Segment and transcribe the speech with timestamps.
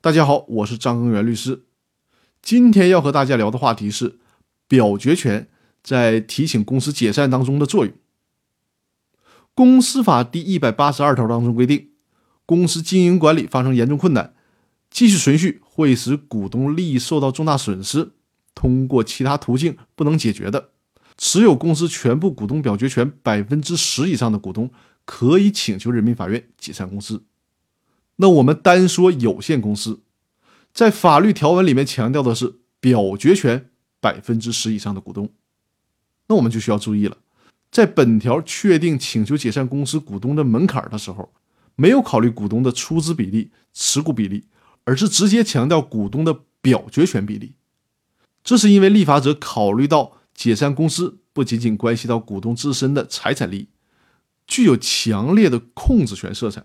[0.00, 1.64] 大家好，我是张根源律师。
[2.40, 4.20] 今天要和大家聊的话题是
[4.68, 5.48] 表决权
[5.82, 7.92] 在提请公司解散当中的作用。
[9.56, 11.88] 公司法第一百八十二条当中规定，
[12.46, 14.36] 公司经营管理发生严重困难，
[14.88, 18.12] 继续存续会使股东利益受到重大损失，
[18.54, 20.70] 通过其他途径不能解决的，
[21.16, 24.70] 持有公司全部股东表决权百分之十以上的股东，
[25.04, 27.24] 可以请求人民法院解散公司。
[28.20, 30.00] 那我们单说有限公司，
[30.72, 33.70] 在法律条文里面强调的是表决权
[34.00, 35.30] 百分之十以上的股东，
[36.26, 37.18] 那我们就需要注意了，
[37.70, 41.32] 在本条确定请求解散公司股东的门槛的时候，
[41.76, 44.46] 没有考虑股东的出资比例、持股比例，
[44.84, 47.54] 而是直接强调股东的表决权比例。
[48.42, 53.68] 这是因为立法者考虑到解散公司不仅仅关系到股东自身的财产利益，
[54.46, 56.64] 具有强烈的控制权色彩。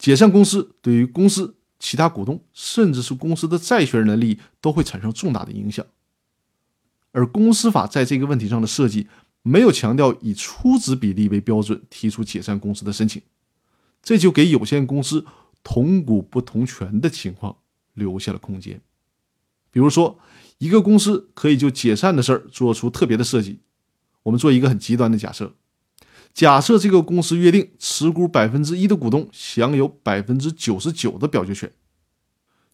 [0.00, 5.84] 解散公司对于公司其他股东，甚至是公司的债权人的利益都会产生重大的影响。
[7.12, 9.08] 而公司法在这个问题上的设计，
[9.42, 13.20] 没有强调以出资比例为标准提出解散公司的申请，
[14.02, 15.26] 这就给有限公司
[15.62, 17.58] 同股不同权的情况
[17.92, 18.80] 留下了空间。
[19.70, 20.18] 比如说，
[20.56, 23.60] 一个公司可以就解散的事儿做出特别的设计。
[24.22, 25.54] 我们做一个很极端的假设。
[26.32, 31.70] 假设这个公司约定持股百分之一的股东享有百分之九十九的表决权，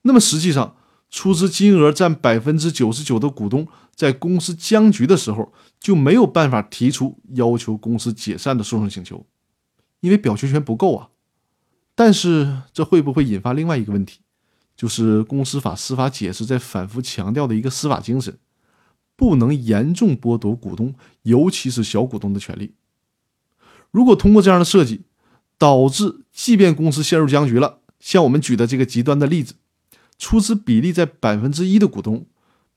[0.02, 0.76] 那么实际上
[1.10, 9.24] 出资金额占百分之九十九的股东在公司僵局的时候就没有办法提出要求公司解散的诉讼请求，
[10.00, 11.08] 因为表决权不够啊。
[11.94, 14.20] 但是这会不会引发另外一个问题，
[14.76, 18.38] 就是公司法司法解释在反复强调的一个司法精神，
[19.16, 22.74] 不能严重剥夺股东，尤其是小股东的权利。
[23.96, 25.00] 如果通过这样的设计，
[25.56, 29.54] 导致即便公司陷入僵局了，像我们举的这个极端的例子，
[30.18, 32.26] 出资比例在百分之一的股东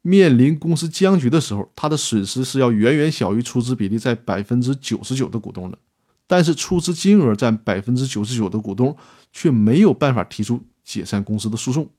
[0.01, 5.77] 面临公司僵局的时候，他的损失是要远远小于出资比例在百分之九十九的股东的。
[6.25, 8.95] 但是出资金额占百分之九十九的股东
[9.33, 11.89] 却没有办法提出解散公司的诉讼，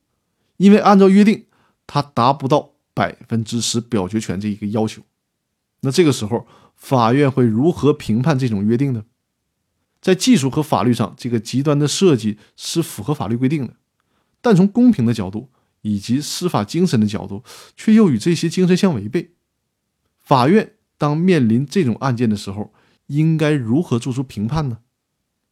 [0.57, 1.45] 因为按照约定，
[1.87, 5.03] 他达不到百分之十表决权这一个要求。
[5.83, 9.05] 那这个时候，法院会如何评判这种约定呢？
[10.01, 13.77] 在技术和法律上，这个极端的设计是符合法律规定的，
[14.41, 15.51] 但从公平的角度
[15.83, 17.45] 以及司法精神的角度，
[17.77, 19.35] 却又与这些精神相违背。
[20.21, 22.73] 法院当面临这种案件的时候，
[23.09, 24.79] 应该如何做出评判呢？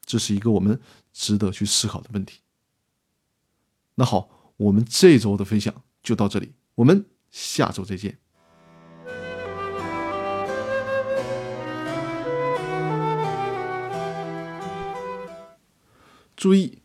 [0.05, 0.81] 这是一个我们
[1.13, 2.41] 值得去思考的问题。
[3.97, 8.19] 那好，我们这周的分享就到这里，我们下周再见。
[16.39, 16.79] 注意，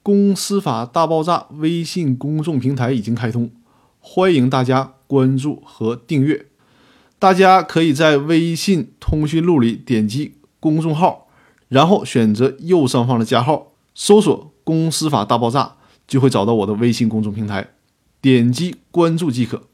[0.00, 3.50] 公司法大爆炸微信公众平台已经开通，
[3.98, 6.46] 欢迎大家关注和订阅。
[7.18, 11.26] 大家可以在微信通讯录里点击公众号，
[11.68, 15.74] 然后选择右上方的加号，搜索“公司法大爆炸”，
[16.06, 17.70] 就会找到我的微信公众平台，
[18.20, 19.64] 点击关注即可。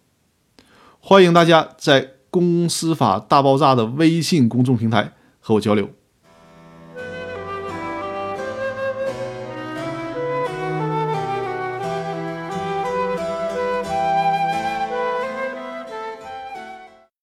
[1.00, 5.90] 欢迎大家在公司法大爆炸的微信公众平台和我交流。